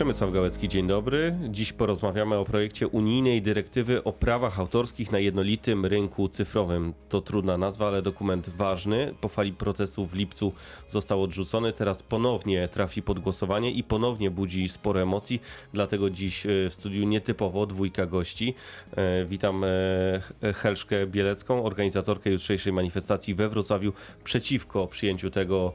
Przemysław 0.00 0.32
Gałecki, 0.32 0.68
dzień 0.68 0.86
dobry. 0.86 1.34
Dziś 1.48 1.72
porozmawiamy 1.72 2.36
o 2.36 2.44
projekcie 2.44 2.88
unijnej 2.88 3.42
dyrektywy 3.42 4.04
o 4.04 4.12
prawach 4.12 4.60
autorskich 4.60 5.12
na 5.12 5.18
jednolitym 5.18 5.86
rynku 5.86 6.28
cyfrowym. 6.28 6.94
To 7.08 7.20
trudna 7.20 7.58
nazwa, 7.58 7.88
ale 7.88 8.02
dokument 8.02 8.48
ważny. 8.48 9.14
Po 9.20 9.28
fali 9.28 9.52
protestów 9.52 10.10
w 10.10 10.14
lipcu 10.14 10.52
został 10.88 11.22
odrzucony, 11.22 11.72
teraz 11.72 12.02
ponownie 12.02 12.68
trafi 12.68 13.02
pod 13.02 13.18
głosowanie 13.18 13.70
i 13.70 13.82
ponownie 13.84 14.30
budzi 14.30 14.68
sporo 14.68 15.02
emocji. 15.02 15.42
Dlatego 15.72 16.10
dziś 16.10 16.46
e, 16.46 16.48
w 16.70 16.74
studiu 16.74 17.04
nietypowo 17.04 17.66
dwójka 17.66 18.06
gości. 18.06 18.54
E, 18.96 19.24
Witam 19.24 19.64
e, 19.64 20.52
Helszkę 20.52 21.06
Bielecką, 21.06 21.64
organizatorkę 21.64 22.30
jutrzejszej 22.30 22.72
manifestacji 22.72 23.34
we 23.34 23.48
Wrocławiu 23.48 23.92
przeciwko 24.24 24.86
przyjęciu 24.86 25.30
tego 25.30 25.72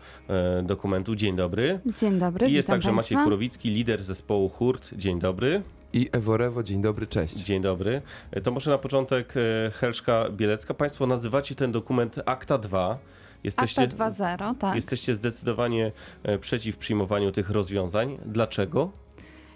dokumentu. 0.63 1.15
Dzień 1.15 1.35
dobry. 1.35 1.79
Dzień 2.01 2.19
dobry, 2.19 2.49
I 2.49 2.53
jest 2.53 2.67
witam 2.67 2.75
także 2.75 2.91
Maciej 2.91 3.15
państwa. 3.15 3.23
Kurowicki, 3.23 3.69
lider 3.69 4.03
zespołu 4.15 4.49
Hurt. 4.49 4.93
Dzień 4.93 5.19
dobry. 5.19 5.61
I 5.93 6.09
Eworewo, 6.11 6.63
dzień 6.63 6.81
dobry, 6.81 7.07
cześć. 7.07 7.35
Dzień 7.35 7.61
dobry. 7.61 8.01
E, 8.31 8.41
To 8.41 8.51
może 8.51 8.71
na 8.71 8.77
początek 8.77 9.33
e, 9.37 9.71
Helszka 9.71 10.29
Bielecka. 10.29 10.73
Państwo 10.73 11.07
nazywacie 11.07 11.55
ten 11.55 11.71
dokument 11.71 12.15
Akta 12.25 12.57
2. 12.57 12.97
Jesteście, 13.43 13.81
Akta 13.81 14.09
2.0, 14.09 14.55
tak. 14.57 14.75
jesteście 14.75 15.15
zdecydowanie 15.15 15.91
e, 16.23 16.37
przeciw 16.37 16.77
przyjmowaniu 16.77 17.31
tych 17.31 17.49
rozwiązań. 17.49 18.17
Dlaczego? 18.25 18.91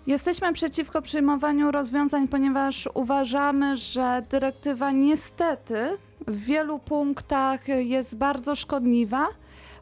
Jesteśmy 0.08 0.54
przeciwko 0.54 1.02
przyjmowaniu 1.02 1.72
rozwiązań, 1.72 2.28
ponieważ 2.28 2.90
uważamy, 2.94 3.78
że 3.78 4.24
dyrektywa 4.30 4.92
niestety 4.92 5.98
w 6.28 6.46
wielu 6.46 6.80
punktach 6.80 7.68
jest 7.68 8.16
bardzo 8.16 8.56
szkodliwa. 8.56 9.28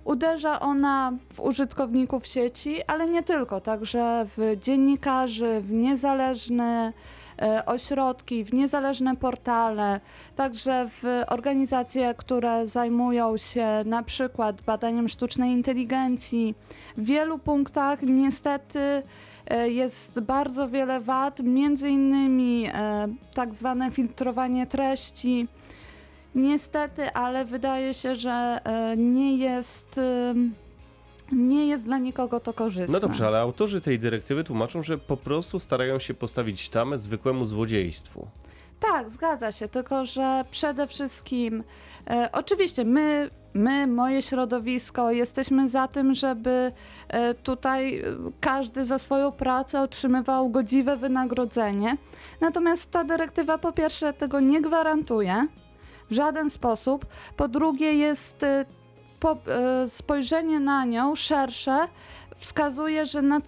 Uderza 0.07 0.59
ona 0.59 1.13
w 1.33 1.39
użytkowników 1.39 2.27
sieci, 2.27 2.83
ale 2.87 3.07
nie 3.07 3.23
tylko, 3.23 3.61
także 3.61 4.25
w 4.25 4.57
dziennikarzy, 4.61 5.61
w 5.61 5.71
niezależne 5.71 6.93
e, 7.41 7.65
ośrodki, 7.65 8.43
w 8.43 8.53
niezależne 8.53 9.15
portale, 9.15 9.99
także 10.35 10.87
w 10.89 11.03
organizacje, 11.27 12.13
które 12.17 12.67
zajmują 12.67 13.37
się 13.37 13.67
na 13.85 14.03
przykład 14.03 14.61
badaniem 14.61 15.07
sztucznej 15.07 15.51
inteligencji. 15.51 16.55
W 16.97 17.05
wielu 17.05 17.39
punktach 17.39 18.01
niestety 18.01 19.03
e, 19.47 19.69
jest 19.69 20.19
bardzo 20.19 20.67
wiele 20.67 20.99
wad, 20.99 21.39
między 21.39 21.89
innymi 21.89 22.69
e, 22.73 23.07
tak 23.33 23.53
zwane 23.53 23.91
filtrowanie 23.91 24.67
treści. 24.67 25.47
Niestety, 26.37 27.13
ale 27.13 27.45
wydaje 27.45 27.93
się, 27.93 28.15
że 28.15 28.59
e, 28.63 28.97
nie 28.97 29.37
jest, 29.37 29.99
nie 31.31 31.67
jest 31.67 31.83
dla 31.83 31.97
nikogo 31.97 32.39
to 32.39 32.53
korzystne. 32.53 32.93
No 32.93 32.99
dobrze, 32.99 33.27
ale 33.27 33.39
autorzy 33.39 33.81
tej 33.81 33.99
dyrektywy 33.99 34.43
tłumaczą, 34.43 34.83
że 34.83 34.97
po 34.97 35.17
prostu 35.17 35.59
starają 35.59 35.99
się 35.99 36.13
postawić 36.13 36.69
tamę 36.69 36.97
zwykłemu 36.97 37.45
złodziejstwu. 37.45 38.27
Tak, 38.79 39.09
zgadza 39.09 39.51
się, 39.51 39.67
tylko 39.67 40.05
że 40.05 40.45
przede 40.51 40.87
wszystkim, 40.87 41.63
e, 42.09 42.29
oczywiście 42.31 42.85
my, 42.85 43.29
my, 43.53 43.87
moje 43.87 44.21
środowisko, 44.21 45.11
jesteśmy 45.11 45.67
za 45.67 45.87
tym, 45.87 46.13
żeby 46.13 46.71
e, 47.07 47.33
tutaj 47.33 47.99
e, 47.99 48.03
każdy 48.41 48.85
za 48.85 48.99
swoją 48.99 49.31
pracę 49.31 49.81
otrzymywał 49.81 50.49
godziwe 50.49 50.97
wynagrodzenie. 50.97 51.97
Natomiast 52.41 52.91
ta 52.91 53.03
dyrektywa 53.03 53.57
po 53.57 53.71
pierwsze 53.71 54.13
tego 54.13 54.39
nie 54.39 54.61
gwarantuje 54.61 55.47
w 56.09 56.13
żaden 56.13 56.49
sposób, 56.49 57.05
po 57.37 57.47
drugie 57.47 57.93
jest 57.93 58.43
e, 58.43 58.65
po, 59.19 59.31
e, 59.31 59.89
spojrzenie 59.89 60.59
na 60.59 60.85
nią 60.85 61.15
szersze 61.15 61.87
wskazuje, 62.37 63.05
że 63.05 63.21
na 63.21 63.41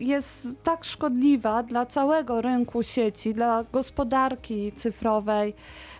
jest 0.00 0.48
tak 0.62 0.84
szkodliwa 0.84 1.62
dla 1.62 1.86
całego 1.86 2.40
rynku 2.40 2.82
sieci, 2.82 3.34
dla 3.34 3.64
gospodarki 3.72 4.72
cyfrowej, 4.72 5.54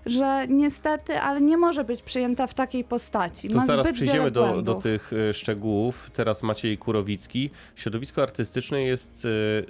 że 0.07 0.47
niestety, 0.49 1.19
ale 1.21 1.41
nie 1.41 1.57
może 1.57 1.85
być 1.85 2.03
przyjęta 2.03 2.47
w 2.47 2.55
takiej 2.55 2.85
postaci. 2.85 3.49
To 3.49 3.57
Ma 3.57 3.67
zaraz 3.67 3.87
zbyt 3.87 3.97
przejdziemy 3.97 4.31
do, 4.31 4.63
do 4.63 4.75
tych 4.75 5.13
e, 5.13 5.35
szczegółów. 5.35 6.11
Teraz 6.15 6.43
Maciej 6.43 6.79
Kurowicki. 6.79 7.51
Środowisko 7.77 8.23
artystyczne 8.23 8.83
jest 8.83 9.27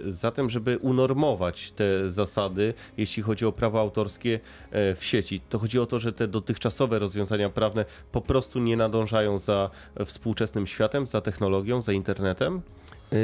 e, 0.06 0.10
za 0.10 0.30
tym, 0.30 0.50
żeby 0.50 0.78
unormować 0.78 1.70
te 1.70 2.10
zasady, 2.10 2.74
jeśli 2.96 3.22
chodzi 3.22 3.46
o 3.46 3.52
prawa 3.52 3.80
autorskie 3.80 4.40
e, 4.70 4.94
w 4.94 5.04
sieci. 5.04 5.40
To 5.48 5.58
chodzi 5.58 5.78
o 5.78 5.86
to, 5.86 5.98
że 5.98 6.12
te 6.12 6.28
dotychczasowe 6.28 6.98
rozwiązania 6.98 7.50
prawne 7.50 7.84
po 8.12 8.20
prostu 8.20 8.58
nie 8.58 8.76
nadążają 8.76 9.38
za 9.38 9.70
współczesnym 10.04 10.66
światem, 10.66 11.06
za 11.06 11.20
technologią, 11.20 11.82
za 11.82 11.92
internetem. 11.92 12.62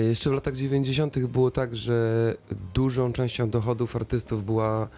Jeszcze 0.09 0.31
w 0.31 0.33
latach 0.33 0.57
90. 0.57 1.19
było 1.19 1.51
tak, 1.51 1.77
że 1.77 2.35
dużą 2.75 3.13
częścią 3.13 3.51
dochodów 3.51 3.97
artystów 3.97 4.45
była, 4.45 4.89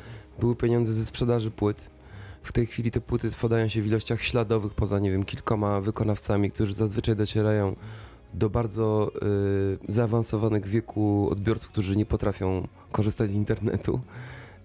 były 0.41 0.57
pieniądze 0.57 0.93
ze 0.93 1.05
sprzedaży 1.05 1.51
płyt. 1.51 1.98
W 2.49 2.53
tej 2.53 2.67
chwili 2.67 2.91
te 2.91 3.01
płyty 3.01 3.29
podają 3.41 3.69
się 3.69 3.83
w 3.83 3.87
ilościach 3.87 4.23
śladowych, 4.23 4.75
poza 4.75 4.99
nie 4.99 5.11
wiem, 5.11 5.25
kilkoma 5.25 5.81
wykonawcami, 5.81 6.51
którzy 6.51 6.75
zazwyczaj 6.75 7.17
docierają 7.17 7.75
do 8.35 8.51
bardzo 8.51 9.11
y, 9.89 9.93
zaawansowanych 9.93 10.67
wieku 10.67 11.29
odbiorców, 11.31 11.69
którzy 11.69 11.97
nie 11.97 12.07
potrafią 12.07 12.69
korzystać 12.93 13.31
z 13.31 13.35
internetu. 13.35 14.01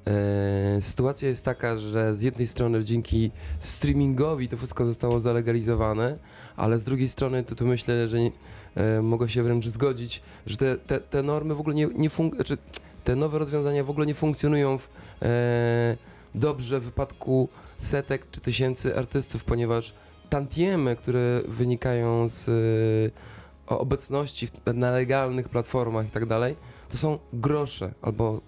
E, 0.07 0.81
sytuacja 0.81 1.29
jest 1.29 1.45
taka, 1.45 1.77
że 1.77 2.15
z 2.15 2.21
jednej 2.21 2.47
strony 2.47 2.85
dzięki 2.85 3.31
streamingowi 3.59 4.49
to 4.49 4.57
wszystko 4.57 4.85
zostało 4.85 5.19
zalegalizowane, 5.19 6.17
ale 6.55 6.79
z 6.79 6.83
drugiej 6.83 7.09
strony 7.09 7.43
to 7.43 7.55
tu 7.55 7.67
myślę, 7.67 8.07
że 8.07 8.19
nie, 8.19 8.31
e, 8.75 9.01
mogę 9.01 9.29
się 9.29 9.43
wręcz 9.43 9.67
zgodzić, 9.67 10.21
że 10.45 10.57
te, 10.57 10.77
te, 10.77 10.99
te 10.99 11.23
normy 11.23 11.55
w 11.55 11.59
ogóle 11.59 11.75
nie, 11.75 11.87
nie 11.87 12.09
fun- 12.09 12.35
znaczy 12.35 12.57
te 13.03 13.15
nowe 13.15 13.39
rozwiązania 13.39 13.83
w 13.83 13.89
ogóle 13.89 14.05
nie 14.05 14.13
funkcjonują 14.13 14.77
w, 14.77 14.89
e, 15.21 15.97
dobrze 16.35 16.79
w 16.79 16.83
wypadku 16.83 17.49
setek 17.83 18.31
czy 18.31 18.41
tysięcy 18.41 18.97
artystów, 18.97 19.43
ponieważ 19.43 19.93
tantiemy, 20.29 20.95
które 20.95 21.41
wynikają 21.47 22.29
z 22.29 22.49
e, 22.49 23.75
obecności 23.77 24.47
na 24.73 24.91
legalnych 24.91 25.49
platformach 25.49 26.07
i 26.07 26.09
tak 26.09 26.25
dalej, 26.25 26.55
to 26.89 26.97
są 26.97 27.19
grosze 27.33 27.93
albo 28.01 28.41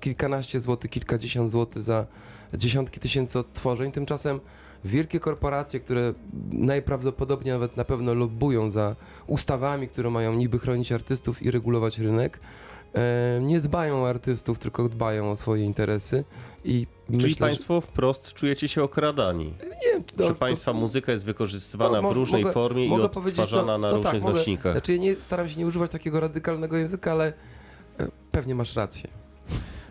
kilkanaście 0.00 0.60
złotych, 0.60 0.90
kilkadziesiąt 0.90 1.50
złotych 1.50 1.82
za 1.82 2.06
dziesiątki 2.54 3.00
tysięcy 3.00 3.38
odtworzeń. 3.38 3.92
Tymczasem 3.92 4.40
wielkie 4.84 5.20
korporacje, 5.20 5.80
które 5.80 6.14
najprawdopodobniej 6.52 7.52
nawet 7.54 7.76
na 7.76 7.84
pewno 7.84 8.14
lobbują 8.14 8.70
za 8.70 8.96
ustawami, 9.26 9.88
które 9.88 10.10
mają 10.10 10.34
niby 10.34 10.58
chronić 10.58 10.92
artystów 10.92 11.42
i 11.42 11.50
regulować 11.50 11.98
rynek, 11.98 12.40
nie 13.40 13.60
dbają 13.60 14.02
o 14.02 14.08
artystów, 14.08 14.58
tylko 14.58 14.88
dbają 14.88 15.30
o 15.30 15.36
swoje 15.36 15.64
interesy 15.64 16.24
i 16.64 16.86
Czyli 17.06 17.22
myślę, 17.22 17.46
Państwo 17.46 17.80
wprost 17.80 18.32
czujecie 18.32 18.68
się 18.68 18.82
okradani. 18.82 19.54
że, 19.60 19.66
nie, 19.68 20.04
Że 20.26 20.28
to- 20.28 20.34
Państwa 20.34 20.72
muzyka 20.72 21.12
jest 21.12 21.24
wykorzystywana 21.24 22.00
No, 22.00 22.08
w 22.10 22.12
różnej 22.12 22.42
mogę- 22.42 22.52
formie 22.54 22.86
i 22.86 22.88
mogę 22.88 23.04
odtwarzana 23.04 23.62
no- 23.66 23.78
na 23.78 23.88
no 23.90 23.94
tak, 23.98 24.04
różnych 24.04 24.22
mogę- 24.22 24.34
nośnikach. 24.38 24.72
Znaczy 24.72 24.92
ja 24.92 24.98
nie, 24.98 25.16
staram 25.16 25.48
się 25.48 25.58
nie 25.58 25.66
używać 25.66 25.90
takiego 25.90 26.20
radykalnego 26.20 26.76
języka, 26.76 27.12
ale 27.12 27.32
e, 28.00 28.08
pewnie 28.32 28.54
masz 28.54 28.76
rację. 28.76 29.10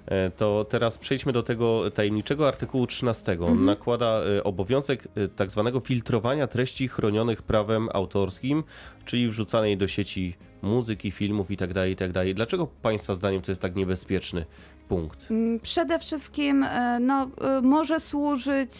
E, 0.07 0.29
To 0.31 0.65
teraz 0.69 0.97
przejdźmy 0.97 1.33
do 1.33 1.43
tego 1.43 1.91
tajemniczego 1.91 2.47
artykułu 2.47 2.87
13. 2.87 3.31
On 3.31 3.39
Mhm. 3.41 3.65
nakłada 3.65 4.05
e, 4.37 4.43
obowiązek 4.43 5.07
e, 5.15 5.27
tak 5.27 5.51
zwanego 5.51 5.79
filtrowania 5.79 6.47
treści 6.47 6.87
chronionych 6.87 7.41
prawem 7.41 7.89
autorskim, 7.93 8.63
czyli 9.05 9.27
wrzucanej 9.29 9.77
do 9.77 9.87
sieci 9.87 10.35
muzyki, 10.61 11.11
filmów 11.11 11.51
itd. 11.51 11.89
itd. 11.89 12.33
Dlaczego 12.33 12.67
Państwa 12.67 13.15
zdaniem 13.15 13.41
to 13.41 13.51
jest 13.51 13.61
tak 13.61 13.75
niebezpieczny 13.75 14.45
punkt? 14.87 15.31
Mm, 15.31 15.59
Przede 15.59 15.99
wszystkim 15.99 16.65
no, 17.01 17.27
może 17.61 17.99
służyć 17.99 18.71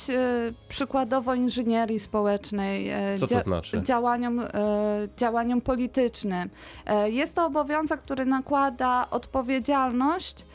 przykładowo 0.67 1.35
inżynierii 1.35 1.99
społecznej, 1.99 2.89
Co 3.17 3.27
to 3.27 3.35
dzia- 3.35 3.41
znaczy? 3.43 3.81
działaniom, 3.83 4.41
działaniom 5.17 5.61
politycznym. 5.61 6.49
Jest 7.05 7.35
to 7.35 7.45
obowiązek, 7.45 8.01
który 8.01 8.25
nakłada 8.25 9.07
odpowiedzialność 9.09 10.45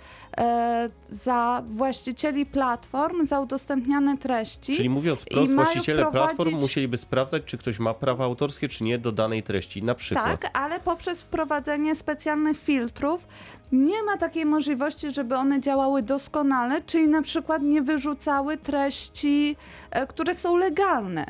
za 1.10 1.62
właścicieli 1.68 2.46
platform 2.46 3.26
za 3.26 3.40
udostępniane 3.40 4.18
treści. 4.18 4.76
Czyli 4.76 4.90
mówiąc 4.90 5.22
wprost, 5.22 5.54
właściciele 5.54 6.06
platform 6.10 6.50
wprowadzić- 6.50 6.60
musieliby 6.62 6.98
sprawdzać, 6.98 7.42
czy 7.46 7.58
ktoś 7.58 7.78
ma 7.78 7.94
prawa 7.94 8.24
autorskie, 8.24 8.68
czy 8.68 8.84
nie 8.84 8.98
do 8.98 9.12
danej 9.12 9.42
treści, 9.42 9.82
na 9.82 9.94
przykład. 9.94 10.40
Tak, 10.40 10.50
ale 10.56 10.80
poprzez 10.80 11.22
wprowadzenie 11.22 11.94
specjalnych 11.94 12.58
filtrów 12.58 13.26
nie 13.72 14.02
ma 14.02 14.16
takiej 14.16 14.46
możliwości, 14.46 15.10
żeby 15.10 15.36
one 15.36 15.60
działały 15.60 16.02
doskonale, 16.02 16.82
czyli 16.82 17.08
na 17.08 17.22
przykład 17.22 17.62
nie 17.62 17.82
wyrzucały 17.82 18.56
treści, 18.56 19.56
e, 19.90 20.06
które 20.06 20.34
są 20.34 20.56
legalne. 20.56 21.26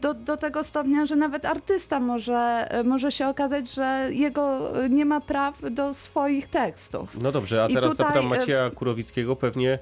Do, 0.00 0.14
do 0.14 0.36
tego 0.36 0.64
stopnia, 0.64 1.06
że 1.06 1.16
nawet 1.16 1.44
artysta 1.44 2.00
może, 2.00 2.66
e, 2.70 2.84
może 2.84 3.12
się 3.12 3.28
okazać, 3.28 3.74
że 3.74 4.08
jego 4.12 4.76
e, 4.84 4.88
nie 4.88 5.04
ma 5.04 5.20
praw 5.20 5.62
do 5.70 5.94
swoich 5.94 6.46
tekstów. 6.46 7.16
No 7.22 7.32
dobrze, 7.32 7.64
a 7.64 7.68
teraz 7.68 7.90
tutaj, 7.90 7.96
zapytam 7.96 8.24
e, 8.24 8.28
Macieja 8.28 8.70
Kurowickiego, 8.70 9.36
pewnie 9.36 9.78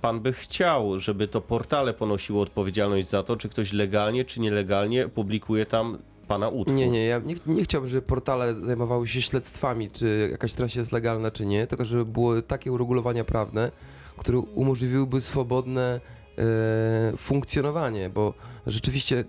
pan 0.00 0.20
by 0.20 0.32
chciał, 0.32 0.98
żeby 0.98 1.28
to 1.28 1.40
portale 1.40 1.94
ponosiło 1.94 2.42
odpowiedzialność 2.42 3.08
za 3.08 3.22
to, 3.22 3.36
czy 3.36 3.48
ktoś 3.48 3.72
legalnie, 3.72 4.24
czy 4.24 4.40
nielegalnie 4.40 5.08
publikuje 5.08 5.66
tam 5.66 5.98
pana 6.28 6.48
utwór. 6.48 6.74
Nie, 6.74 6.88
nie, 6.88 7.06
ja 7.06 7.18
nie, 7.18 7.36
nie 7.46 7.62
chciałbym, 7.62 7.90
żeby 7.90 8.02
portale 8.02 8.54
zajmowały 8.54 9.08
się 9.08 9.22
śledztwami, 9.22 9.90
czy 9.90 10.28
jakaś 10.30 10.52
treść 10.52 10.76
jest 10.76 10.92
legalna, 10.92 11.30
czy 11.30 11.46
nie, 11.46 11.66
tylko 11.66 11.84
żeby 11.84 12.04
były 12.04 12.42
takie 12.42 12.72
uregulowania 12.72 13.24
prawne, 13.24 13.70
które 14.16 14.38
umożliwiłyby 14.38 15.20
swobodne 15.20 16.00
funkcjonowanie, 17.16 18.10
bo 18.10 18.34
rzeczywiście 18.66 19.24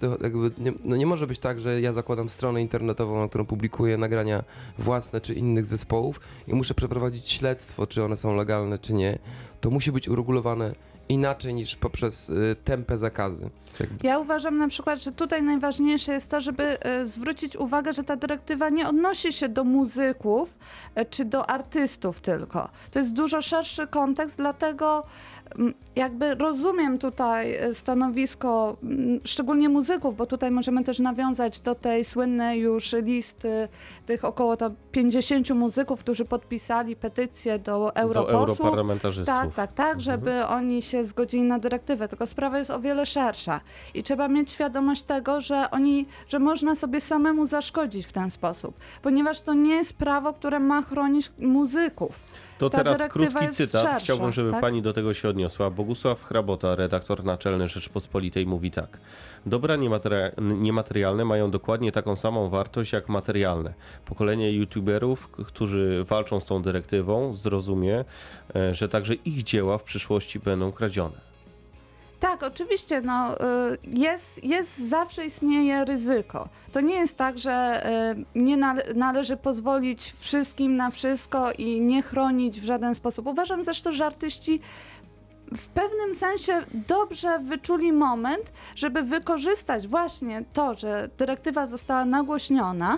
nie, 0.58 0.74
no 0.84 0.96
nie 0.96 1.06
może 1.06 1.28
być 1.28 1.40
tak, 1.40 1.60
że 1.60 1.82
ja 1.82 1.94
zakładam 1.94 2.30
stronę 2.30 2.62
internetową, 2.62 3.22
na 3.22 3.30
którą 3.30 3.46
publikuję 3.46 3.98
nagrania 3.98 4.44
własne 4.78 5.22
czy 5.22 5.34
innych 5.34 5.66
zespołów 5.66 6.22
i 6.48 6.54
muszę 6.54 6.74
przeprowadzić 6.74 7.30
śledztwo, 7.30 7.88
czy 7.88 8.04
one 8.04 8.18
są 8.18 8.36
legalne, 8.36 8.80
czy 8.80 8.94
nie. 8.94 9.20
To 9.62 9.70
musi 9.70 9.92
być 9.92 10.10
uregulowane 10.10 10.76
inaczej 11.10 11.54
niż 11.54 11.76
poprzez 11.76 12.30
y, 12.30 12.56
tępe 12.64 12.98
zakazy. 12.98 13.50
Jakby. 13.80 14.08
Ja 14.08 14.20
uważam 14.20 14.58
na 14.58 14.68
przykład, 14.68 15.02
że 15.04 15.12
tutaj 15.12 15.44
najważniejsze 15.44 16.14
jest 16.14 16.30
to, 16.30 16.42
żeby 16.42 16.80
e, 16.82 17.06
zwrócić 17.06 17.56
uwagę, 17.58 17.94
że 17.94 18.04
ta 18.04 18.16
dyrektywa 18.16 18.70
nie 18.70 18.88
odnosi 18.90 19.34
się 19.34 19.50
do 19.50 19.64
muzyków 19.64 20.58
e, 20.96 21.06
czy 21.06 21.26
do 21.26 21.50
artystów 21.50 22.22
tylko. 22.22 22.70
To 22.92 23.00
jest 23.00 23.14
dużo 23.14 23.42
szerszy 23.42 23.88
kontekst, 23.88 24.38
dlatego 24.38 25.04
mm, 25.60 25.74
jakby 25.96 26.36
rozumiem 26.36 26.98
tutaj 26.98 27.58
stanowisko 27.74 28.78
mm, 28.84 29.20
szczególnie 29.24 29.70
muzyków, 29.70 30.16
bo 30.16 30.26
tutaj 30.26 30.52
możemy 30.52 30.84
też 30.84 31.00
nawiązać 31.00 31.60
do 31.60 31.76
tej 31.76 32.06
słynnej 32.06 32.60
już 32.60 32.94
listy 32.94 33.68
tych 34.06 34.26
około 34.26 34.58
tam 34.58 34.76
50 34.92 35.50
muzyków, 35.50 36.00
którzy 36.00 36.26
podpisali 36.26 36.96
petycję 36.96 37.60
do 37.60 37.66
Do 37.66 37.96
europosłów. 37.96 38.60
europarlamentarzystów. 38.60 39.36
Tak, 39.36 39.54
tak, 39.54 39.74
tak, 39.74 40.02
żeby 40.02 40.46
oni 40.46 40.82
się 40.82 40.95
zgodzili 41.04 41.44
na 41.44 41.60
dyrektywę, 41.60 42.08
tylko 42.08 42.26
sprawa 42.26 42.60
jest 42.60 42.72
o 42.72 42.80
wiele 42.80 43.06
szersza 43.06 43.62
i 43.94 44.04
trzeba 44.04 44.28
mieć 44.28 44.52
świadomość 44.52 45.04
tego, 45.04 45.42
że 45.42 45.72
oni, 45.72 46.06
że 46.30 46.40
można 46.40 46.76
sobie 46.76 47.02
samemu 47.02 47.48
zaszkodzić 47.48 48.06
w 48.06 48.12
ten 48.12 48.32
sposób, 48.32 48.76
ponieważ 49.02 49.42
to 49.42 49.54
nie 49.54 49.76
jest 49.76 49.94
prawo, 49.94 50.34
które 50.34 50.60
ma 50.60 50.82
chronić 50.82 51.32
muzyków. 51.40 52.20
To 52.58 52.70
Ta 52.70 52.78
teraz 52.78 53.08
krótki 53.10 53.48
cytat. 53.50 53.82
szersza, 53.82 54.00
Chciałbym, 54.00 54.32
żeby 54.32 54.52
tak? 54.52 54.62
pani 54.62 54.82
do 54.82 54.94
tego 54.94 55.14
się 55.14 55.30
odniosła. 55.30 55.70
Bogusław 55.70 56.24
Hrabota, 56.24 56.76
redaktor 56.76 57.24
naczelny 57.24 57.68
Rzeczpospolitej, 57.68 58.46
mówi 58.46 58.72
tak. 58.72 58.98
Dobra 59.46 59.76
niemateria- 59.76 60.32
niematerialne 60.42 61.26
mają 61.26 61.52
dokładnie 61.52 61.92
taką 61.92 62.16
samą 62.16 62.50
wartość 62.50 62.94
jak 62.94 63.10
materialne. 63.10 63.74
Pokolenie 64.06 64.52
youtuberów, 64.52 65.28
którzy 65.32 66.04
walczą 66.04 66.40
z 66.40 66.46
tą 66.46 66.62
dyrektywą, 66.62 67.34
zrozumie, 67.34 68.06
e, 68.56 68.74
że 68.74 68.90
także 68.90 69.14
ich 69.14 69.44
dzieła 69.44 69.78
w 69.78 69.84
przyszłości 69.84 70.40
będą 70.40 70.72
Tak, 72.20 72.44
oczywiście, 72.44 73.02
no, 73.02 73.40
y, 73.40 73.78
jest, 73.84 74.44
jest, 74.44 74.78
zawsze 74.78 75.26
istnieje 75.26 75.86
ryzyko. 75.86 76.50
To 76.72 76.82
nie 76.82 76.96
jest 76.96 77.18
tak, 77.18 77.38
że 77.38 77.84
y, 78.36 78.40
nie 78.40 78.58
nale 78.58 78.84
należy 78.96 79.38
pozwolić 79.38 80.12
wszystkim 80.12 80.76
na 80.76 80.92
wszystko 80.92 81.52
i 81.52 81.82
nie 81.82 82.02
chronić 82.02 82.62
w 82.62 82.66
żaden 82.66 82.96
sposób. 82.96 83.28
Uważam 83.28 83.64
zresztą, 83.64 83.92
że 83.92 84.06
artyści 84.06 84.62
w 85.58 85.68
pewnym 85.68 86.14
sensie 86.14 86.62
dobrze 86.74 87.40
wyczuli 87.40 87.94
moment, 87.94 88.54
żeby 88.76 89.02
wykorzystać 89.02 89.88
właśnie 89.88 90.44
to, 90.54 90.74
że 90.78 91.10
dyrektywa 91.18 91.68
została 91.68 92.06
nagłośniona 92.06 92.98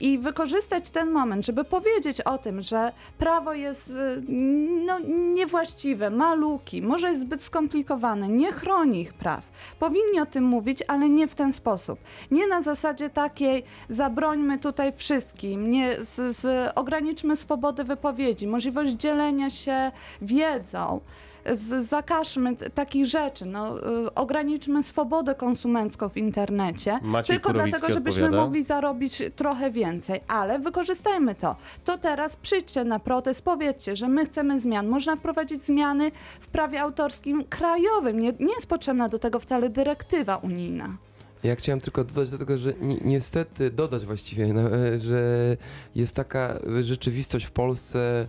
i 0.00 0.18
wykorzystać 0.18 0.90
ten 0.90 1.10
moment, 1.10 1.46
żeby 1.46 1.64
powiedzieć 1.64 2.20
o 2.20 2.38
tym, 2.38 2.62
że 2.62 2.92
prawo 3.18 3.52
jest 3.52 3.90
y, 3.90 4.22
no, 4.86 4.98
niewłaściwe, 5.34 6.10
ma 6.10 6.34
luki, 6.34 6.82
może 6.82 7.08
jest 7.08 7.20
zbyt 7.20 7.42
skomplikowane, 7.42 8.28
nie 8.28 8.52
chroni 8.52 9.00
ich 9.00 9.14
praw. 9.14 9.50
Powinni 9.78 10.20
o 10.20 10.26
tym 10.26 10.44
mówić, 10.44 10.82
ale 10.88 11.08
nie 11.08 11.26
w 11.26 11.34
ten 11.34 11.52
sposób. 11.52 11.98
Nie 12.30 12.46
na 12.46 12.62
zasadzie 12.62 13.10
takiej 13.10 13.64
zabrońmy 13.88 14.58
tutaj 14.58 14.92
wszystkim, 14.92 15.70
nie, 15.70 16.04
z, 16.04 16.36
z, 16.36 16.72
ograniczmy 16.74 17.36
swobodę 17.36 17.84
wypowiedzi, 17.84 18.46
możliwość 18.46 18.92
dzielenia 18.92 19.50
się 19.50 19.92
wiedzą 20.22 21.00
zakażmy 21.80 22.56
takich 22.56 23.06
rzeczy, 23.06 23.46
no, 23.46 23.78
y, 24.06 24.14
ograniczmy 24.14 24.82
swobodę 24.82 25.34
konsumencką 25.34 26.08
w 26.08 26.16
internecie, 26.16 26.98
Maciej 27.02 27.36
tylko 27.36 27.48
Kurowicki 27.50 27.70
dlatego, 27.70 27.94
żebyśmy 27.94 28.24
odpowiada. 28.24 28.44
mogli 28.44 28.62
zarobić 28.62 29.22
trochę 29.36 29.70
więcej, 29.70 30.20
ale 30.28 30.58
wykorzystajmy 30.58 31.34
to. 31.34 31.56
To 31.84 31.98
teraz 31.98 32.36
przyjdźcie 32.36 32.84
na 32.84 32.98
protest, 32.98 33.42
powiedzcie, 33.42 33.96
że 33.96 34.08
my 34.08 34.26
chcemy 34.26 34.60
zmian. 34.60 34.86
Można 34.88 35.16
wprowadzić 35.16 35.62
zmiany 35.62 36.10
w 36.40 36.48
prawie 36.48 36.80
autorskim 36.80 37.44
krajowym. 37.44 38.20
Nie, 38.20 38.32
nie 38.40 38.54
jest 38.54 38.66
potrzebna 38.66 39.08
do 39.08 39.18
tego 39.18 39.40
wcale 39.40 39.70
dyrektywa 39.70 40.36
unijna. 40.36 40.96
Ja 41.44 41.56
chciałem 41.56 41.80
tylko 41.80 42.04
dodać 42.04 42.30
do 42.30 42.38
tego, 42.38 42.58
że 42.58 42.74
ni 42.80 42.98
niestety, 43.04 43.70
dodać 43.70 44.06
właściwie, 44.06 44.52
no, 44.52 44.60
e, 44.76 44.98
że 44.98 45.56
jest 45.94 46.14
taka 46.14 46.58
rzeczywistość 46.80 47.46
w 47.46 47.50
Polsce, 47.50 48.28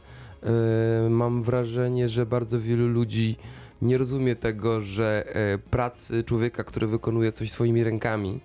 mam 1.10 1.44
wrażenie, 1.44 2.10
że 2.10 2.26
bardzo 2.26 2.60
wielu 2.60 2.88
ludzi 2.88 3.38
nie 3.82 3.98
rozumie 3.98 4.36
tego, 4.36 4.82
że 4.82 5.26
e, 5.28 5.58
pracy 5.58 6.24
człowieka, 6.24 6.64
który 6.64 6.88
wykonuje 6.88 7.32
coś 7.32 7.52
swoimi 7.52 7.84
rękami, 7.84 8.40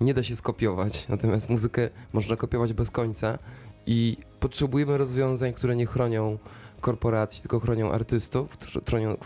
nie 0.00 0.14
da 0.14 0.22
się 0.22 0.36
skopiować, 0.36 1.04
natomiast 1.08 1.48
muzykę 1.48 1.88
można 2.12 2.36
kopiować 2.36 2.72
bez 2.72 2.90
końca 2.90 3.38
i 3.86 4.16
potrzebujemy 4.40 4.98
rozwiązań, 4.98 5.52
które 5.52 5.76
nie 5.76 5.86
chronią 5.86 6.38
korporacji, 6.80 7.40
tylko 7.40 7.60
chronią 7.60 7.92
artystów, 7.92 8.56
chronią, 8.88 9.10
e, 9.10 9.16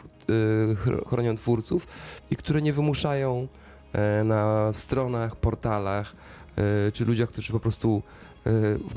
chr- 0.74 1.08
chronią 1.08 1.36
twórców 1.36 1.86
i 2.30 2.36
które 2.36 2.62
nie 2.62 2.72
wymuszają 2.72 3.48
e, 3.92 4.24
na 4.24 4.72
stronach, 4.72 5.36
portalach, 5.36 6.12
e, 6.56 6.92
czy 6.92 7.04
ludziach, 7.04 7.28
którzy 7.28 7.52
po 7.52 7.60
prostu 7.60 8.02
e, 8.02 8.25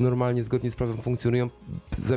normalnie, 0.00 0.42
zgodnie 0.42 0.70
z 0.70 0.76
prawem 0.76 0.96
funkcjonują, 0.96 1.50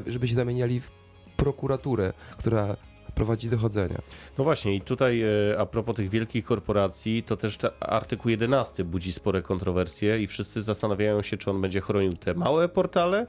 żeby 0.08 0.28
się 0.28 0.36
zamieniali 0.36 0.80
w 0.80 0.92
prokuraturę, 1.38 2.14
która 2.38 2.78
prowadzi 3.16 3.50
dochodzenia. 3.50 4.02
No 4.38 4.44
właśnie, 4.44 4.76
i 4.76 4.82
tutaj 4.82 5.22
e, 5.22 5.60
a 5.60 5.66
propos 5.66 5.96
tych 5.96 6.10
wielkich 6.10 6.46
korporacji, 6.46 7.24
to 7.24 7.38
też 7.38 7.58
artykuł 7.80 8.32
11 8.32 8.84
budzi 8.84 9.14
spore 9.14 9.42
kontrowersje 9.42 10.22
i 10.22 10.28
wszyscy 10.28 10.62
zastanawiają 10.62 11.22
się, 11.22 11.38
czy 11.38 11.52
on 11.52 11.62
będzie 11.62 11.82
chronił 11.82 12.14
te 12.14 12.34
małe 12.34 12.70
portale, 12.70 13.28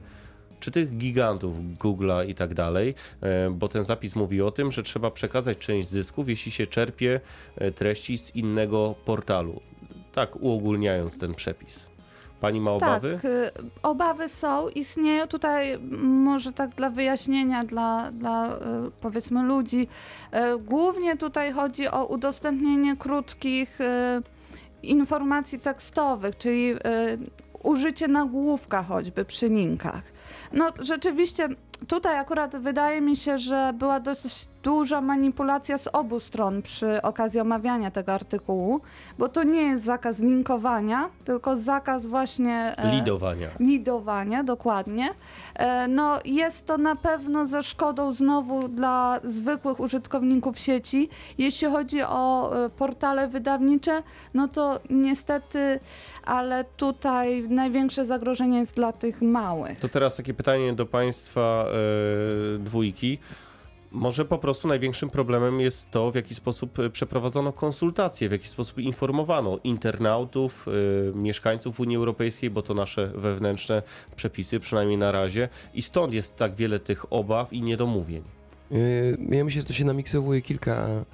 czy 0.59 0.71
tych 0.71 0.97
gigantów 0.97 1.55
Google'a 1.79 2.29
i 2.29 2.35
tak 2.35 2.53
dalej, 2.53 2.95
e, 3.21 3.49
bo 3.49 3.67
ten 3.67 3.83
zapis 3.83 4.15
mówi 4.15 4.41
o 4.41 4.51
tym, 4.51 4.71
że 4.71 4.83
trzeba 4.83 5.11
przekazać 5.11 5.57
część 5.57 5.87
zysków, 5.87 6.29
jeśli 6.29 6.51
się 6.51 6.67
czerpie 6.67 7.19
e, 7.55 7.71
treści 7.71 8.17
z 8.17 8.35
innego 8.35 8.95
portalu. 9.05 9.61
Tak 10.13 10.35
uogólniając 10.35 11.19
ten 11.19 11.35
przepis. 11.35 11.94
Pani 12.45 12.61
ma 12.61 12.71
obawy? 12.71 13.19
Tak, 13.21 13.31
obawy 13.83 14.29
są, 14.29 14.69
istnieją. 14.69 15.27
Tutaj 15.27 15.79
może 16.01 16.53
tak 16.53 16.69
dla 16.69 16.89
wyjaśnienia 16.89 17.63
dla, 17.63 18.11
dla 18.11 18.47
y, 18.47 18.59
powiedzmy 19.01 19.43
ludzi. 19.43 19.87
y, 20.33 20.59
Głównie 20.59 21.17
tutaj 21.17 21.51
chodzi 21.51 21.87
o 21.87 22.05
udostępnienie 22.05 22.95
krótkich 22.97 23.79
informacji 24.83 25.59
tekstowych, 25.59 26.37
czyli 26.37 26.73
użycie 27.63 28.07
nagłówka 28.07 28.83
choćby 28.83 29.25
przy 29.25 29.49
linkach. 29.49 30.03
No 30.53 30.65
rzeczywiście 30.79 31.49
tutaj 31.87 32.17
akurat 32.17 32.55
wydaje 32.55 33.01
mi 33.01 33.15
się, 33.15 33.37
że 33.37 33.73
była 33.73 33.99
dosyć 33.99 34.47
duża 34.65 35.01
manipulacja 35.01 35.77
z 35.77 35.87
obu 35.87 36.19
stron 36.19 36.61
przy 36.61 37.01
okazji 37.01 37.39
omawiania 37.39 37.91
tego 37.91 38.13
artykułu, 38.13 38.81
bo 39.17 39.29
to 39.29 39.43
nie 39.43 39.61
jest 39.61 39.83
zakaz 39.83 40.19
linkowania, 40.19 41.09
tylko 41.25 41.57
zakaz 41.57 42.05
właśnie 42.05 42.73
e, 42.77 42.91
Lidowania. 42.95 43.47
lidowania, 43.59 44.43
dokładnie. 44.43 45.09
E, 45.55 45.87
No 45.87 46.19
jest 46.25 46.65
to 46.65 46.77
na 46.77 46.95
pewno 46.95 47.45
ze 47.45 47.63
szkodą 47.63 48.13
znowu 48.13 48.67
dla 48.67 49.19
zwykłych 49.23 49.79
użytkowników 49.79 50.59
sieci. 50.59 51.09
Jeśli 51.37 51.67
chodzi 51.67 52.01
o 52.03 52.55
e, 52.65 52.69
portale 52.69 53.27
wydawnicze, 53.27 54.03
no 54.33 54.47
to 54.47 54.79
niestety, 54.89 55.79
ale 56.23 56.63
tutaj 56.77 57.43
największe 57.49 58.05
zagrożenie 58.05 58.59
jest 58.59 58.75
dla 58.75 58.91
tych 58.93 59.21
małych. 59.21 59.79
To 59.79 59.89
teraz 59.89 60.15
takie 60.15 60.33
pytanie 60.33 60.73
do 60.73 60.85
Państwa 60.85 61.65
e, 61.65 62.59
dwójki. 62.59 63.19
Może 63.91 64.25
po 64.25 64.37
prostu 64.37 64.67
największym 64.67 65.09
problemem 65.09 65.59
jest 65.59 65.91
to, 65.91 66.11
w 66.11 66.15
jaki 66.15 66.35
sposób 66.35 66.79
e, 66.79 66.89
przeprowadzono 66.89 67.53
konsultacje, 67.53 68.29
w 68.29 68.31
jaki 68.31 68.47
sposób 68.47 68.77
informowano 68.77 69.59
internautów, 69.63 70.65
e, 70.67 71.17
mieszkańców 71.17 71.79
Unii 71.79 71.97
Europejskiej, 71.97 72.49
bo 72.49 72.61
to 72.61 72.73
nasze 72.73 73.07
wewnętrzne 73.07 73.83
przepisy, 74.15 74.59
przynajmniej 74.59 74.97
na 74.97 75.11
razie. 75.11 75.49
I 75.73 75.81
stąd 75.81 76.13
jest 76.13 76.35
tak 76.35 76.55
wiele 76.55 76.79
tych 76.79 77.13
obaw 77.13 77.53
i 77.53 77.61
niedomówień. 77.61 78.23
Yy, 78.71 79.17
Ja 79.29 79.43
myślę, 79.45 79.61
że 79.61 79.67
to 79.67 79.73
się 79.73 79.85
namiksowuje 79.85 80.41
kilka 80.41 81.05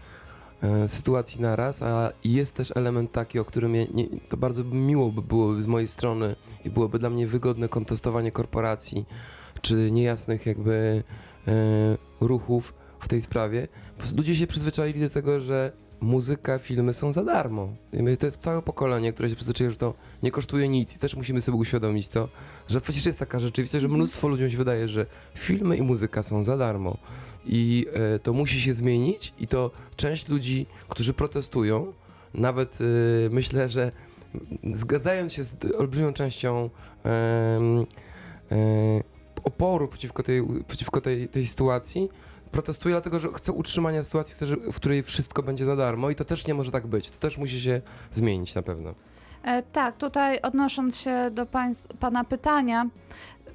sytuacji 0.88 1.42
naraz, 1.42 1.82
a 1.82 2.12
jest 2.24 2.56
też 2.56 2.72
element 2.76 3.12
taki, 3.12 3.40
o 3.40 3.46
którym 3.46 3.76
ja 3.76 3.86
nie, 3.94 4.08
to 4.30 4.38
bardzo 4.38 4.64
miło 4.64 5.12
by 5.12 5.22
było 5.22 5.62
z 5.62 5.68
mojej 5.68 5.88
strony 5.88 6.36
i 6.66 6.70
byłoby 6.70 7.00
dla 7.00 7.10
mnie 7.10 7.28
wygodne 7.28 7.70
kontestowanie 7.70 8.32
korporacji 8.32 9.06
czy 9.62 9.92
niejasnych 9.92 10.46
jakby 10.46 11.04
ruchów 12.22 12.74
w 13.00 13.08
tej 13.08 13.22
sprawie. 13.22 13.68
Ludzie 14.18 14.36
się 14.36 14.48
przyzwyczaili 14.48 15.02
do 15.02 15.10
tego, 15.10 15.40
że 15.40 15.72
muzyka, 16.02 16.60
filmy 16.60 16.94
są 16.94 17.14
za 17.14 17.24
darmo. 17.24 17.76
To 18.20 18.26
jest 18.26 18.42
całe 18.42 18.62
pokolenie, 18.62 19.14
które 19.14 19.30
się 19.30 19.36
przyzwyczaiło, 19.36 19.72
że 19.72 19.78
to 19.78 19.94
nie 20.24 20.32
kosztuje 20.32 20.70
nic 20.70 20.96
i 20.96 21.00
też 21.00 21.16
musimy 21.16 21.42
sobie 21.42 21.58
uświadomić 21.58 22.08
to, 22.08 22.30
że 22.68 22.82
przecież 22.82 23.06
jest 23.06 23.20
taka 23.20 23.40
rzeczywistość, 23.40 23.82
że 23.82 23.88
mnóstwo 23.88 24.28
ludziom 24.28 24.50
się 24.50 24.58
wydaje, 24.58 24.88
że 24.88 25.06
filmy 25.36 25.78
i 25.78 25.82
muzyka 25.82 26.24
są 26.24 26.44
za 26.44 26.58
darmo. 26.58 26.98
I 27.46 27.86
e, 27.94 28.20
to 28.20 28.34
musi 28.34 28.62
się 28.62 28.74
zmienić 28.74 29.34
i 29.40 29.48
to 29.48 29.72
część 29.96 30.30
ludzi, 30.30 30.66
którzy 30.90 31.14
protestują, 31.14 31.94
nawet 32.34 32.80
e, 32.82 32.86
myślę, 33.30 33.70
że 33.70 33.92
zgadzając 34.74 35.34
się 35.34 35.44
z 35.44 35.56
olbrzymią 35.78 36.14
częścią 36.14 36.70
e, 37.06 37.86
oporu 39.44 39.88
przeciwko 39.88 40.24
tej, 40.24 40.44
przeciwko 40.68 41.02
tej, 41.02 41.28
tej 41.28 41.48
sytuacji, 41.48 42.10
protestuje 42.52 42.94
dlatego, 42.96 43.20
że 43.20 43.30
chce 43.34 43.52
utrzymania 43.52 44.04
sytuacji, 44.04 44.36
w 44.72 44.76
której- 44.76 45.04
wszystko 45.04 45.44
będzie 45.44 45.66
za 45.66 45.76
darmo 45.76 46.10
i 46.10 46.16
to 46.16 46.26
też 46.26 46.48
nie 46.48 46.54
może 46.54 46.72
tak 46.72 46.88
być. 46.88 47.10
To 47.12 47.18
też 47.18 47.38
musi 47.38 47.62
się 47.62 47.82
zmienić 48.12 48.56
na 48.56 48.62
pewno. 48.62 48.94
E, 49.44 49.64
tak, 49.64 49.98
tutaj 49.98 50.40
odnosząc 50.42 50.98
się 50.98 51.32
do 51.32 51.46
pańs- 51.46 51.88
pana 52.00 52.24
pytania, 52.24 52.90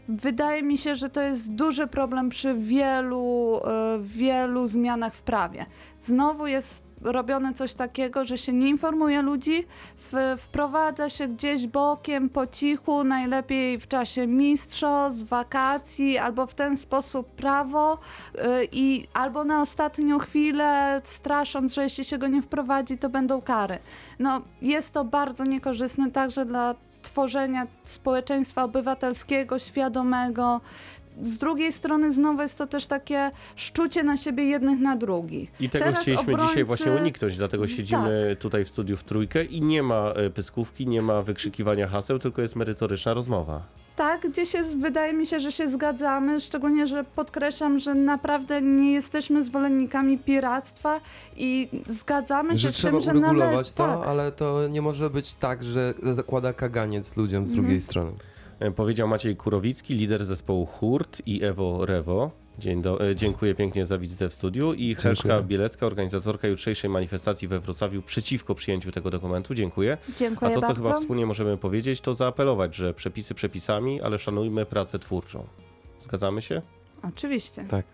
wydaje 0.08 0.62
mi 0.62 0.78
się, 0.78 0.96
że 0.96 1.10
to 1.10 1.20
jest 1.20 1.52
duży 1.52 1.86
problem 1.86 2.28
przy 2.28 2.54
wielu, 2.54 3.56
e, 3.64 3.98
wielu 4.00 4.68
zmianach 4.68 5.14
w 5.14 5.22
prawie. 5.22 5.66
Znowu 6.00 6.46
jest 6.46 6.85
robione 7.00 7.54
coś 7.54 7.74
takiego, 7.74 8.24
że 8.24 8.38
się 8.38 8.52
nie 8.52 8.68
informuje 8.68 9.22
ludzi, 9.22 9.64
w, 9.96 10.34
wprowadza 10.38 11.08
się 11.08 11.28
gdzieś 11.28 11.66
bokiem, 11.66 12.28
po 12.28 12.46
cichu, 12.46 13.04
najlepiej 13.04 13.78
w 13.78 13.88
czasie 13.88 14.26
mistrzostw, 14.26 15.24
wakacji, 15.24 16.18
albo 16.18 16.46
w 16.46 16.54
ten 16.54 16.76
sposób 16.76 17.28
prawo 17.28 17.98
y, 18.34 18.38
i 18.72 19.08
albo 19.14 19.44
na 19.44 19.62
ostatnią 19.62 20.18
chwilę 20.18 21.00
strasząc, 21.04 21.74
że 21.74 21.82
jeśli 21.82 22.04
się 22.04 22.18
go 22.18 22.26
nie 22.26 22.42
wprowadzi, 22.42 22.98
to 22.98 23.08
będą 23.08 23.40
kary. 23.40 23.78
No, 24.18 24.40
jest 24.62 24.92
to 24.92 25.04
bardzo 25.04 25.44
niekorzystne 25.44 26.10
także 26.10 26.44
dla 26.44 26.74
tworzenia 27.02 27.66
społeczeństwa 27.84 28.64
obywatelskiego, 28.64 29.58
świadomego. 29.58 30.60
Z 31.22 31.38
drugiej 31.38 31.72
strony 31.72 32.12
znowu 32.12 32.42
jest 32.42 32.58
to 32.58 32.66
też 32.66 32.86
takie 32.86 33.30
szczucie 33.56 34.02
na 34.02 34.16
siebie 34.16 34.44
jednych 34.44 34.80
na 34.80 34.96
drugich. 34.96 35.50
I 35.60 35.70
tego 35.70 35.84
Teraz 35.84 35.98
chcieliśmy 36.02 36.32
obrońcy- 36.34 36.48
dzisiaj 36.48 36.64
właśnie 36.64 36.92
uniknąć, 36.92 37.36
dlatego 37.36 37.62
Tak. 37.64 37.72
siedzimy 37.72 38.36
tutaj 38.40 38.64
w 38.64 38.68
studiu 38.70 38.96
w 38.96 39.04
trójkę 39.04 39.44
i 39.44 39.62
nie 39.62 39.82
ma 39.82 40.10
e, 40.10 40.30
pyskówki, 40.30 40.86
nie 40.86 41.02
ma 41.02 41.22
wykrzykiwania 41.22 41.86
haseł, 41.88 42.18
tylko 42.18 42.42
jest 42.42 42.56
merytoryczna 42.56 43.14
rozmowa. 43.14 43.62
Tak, 43.96 44.30
gdzieś 44.30 44.54
jest, 44.54 44.76
wydaje 44.76 45.12
mi 45.12 45.26
się, 45.26 45.40
że 45.40 45.52
się 45.52 45.70
zgadzamy, 45.70 46.40
szczególnie, 46.40 46.86
że 46.86 47.04
podkreślam, 47.04 47.78
że 47.78 47.94
naprawdę 47.94 48.62
nie 48.62 48.92
jesteśmy 48.92 49.44
zwolennikami 49.44 50.18
piractwa 50.18 51.00
i 51.36 51.68
zgadzamy 51.86 52.56
Że 52.56 52.68
się 52.68 52.72
z 52.72 52.76
trzeba 52.76 52.92
tym, 52.92 53.00
że 53.00 53.10
uregulować 53.10 53.74
nale... 53.76 53.92
to, 53.92 53.98
tak, 53.98 54.08
ale 54.08 54.32
to 54.32 54.68
nie 54.68 54.82
może 54.82 55.10
być 55.10 55.34
tak, 55.34 55.64
że 55.64 55.94
zakłada 56.02 56.52
kaganiec 56.52 57.16
ludziom 57.16 57.46
z 57.46 57.48
Mhm. 57.50 57.62
drugiej 57.64 57.80
strony. 57.80 58.12
E, 58.60 58.70
Powiedział 58.70 59.08
Maciej 59.08 59.36
Kurowicki, 59.36 59.94
lider 59.94 60.24
zespołu 60.24 60.66
Hurt 60.66 61.22
i 61.26 61.44
Ewo 61.44 61.86
Rewo. 61.86 62.30
Dzień 62.58 62.82
do, 62.82 63.08
e, 63.08 63.16
dziękuję 63.16 63.54
pięknie 63.54 63.86
za 63.86 63.98
wizytę 63.98 64.28
w 64.28 64.34
studiu 64.34 64.74
i 64.74 64.94
Helszka. 64.94 65.42
Bielecka, 65.42 65.86
organizatorka 65.86 66.48
jutrzejszej 66.48 66.90
manifestacji 66.90 67.48
we 67.48 67.60
Wrocławiu 67.60 68.02
przeciwko 68.02 68.54
przyjęciu 68.54 68.92
tego 68.92 69.10
dokumentu. 69.10 69.54
Dziękuję. 69.54 69.98
Dziękuję 70.16 70.50
A 70.50 70.54
to, 70.54 70.60
co 70.60 70.66
bardzo. 70.66 70.82
chyba 70.82 70.96
wspólnie 70.96 71.26
możemy 71.26 71.56
powiedzieć, 71.56 72.00
to 72.00 72.14
zaapelować, 72.14 72.74
że 72.74 72.94
przepisy 72.94 73.34
przepisami, 73.34 74.00
ale 74.00 74.18
szanujmy 74.18 74.66
pracę 74.66 74.98
twórczą. 74.98 75.46
Zgadzamy 75.98 76.42
się? 76.42 76.62
Oczywiście. 77.02 77.64
Tak. 77.70 77.86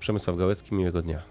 Przemysław 0.00 0.36
Gałecki, 0.36 0.74
miłego 0.74 1.02
dnia. 1.02 1.22